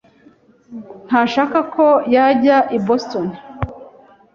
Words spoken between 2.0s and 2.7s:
yajya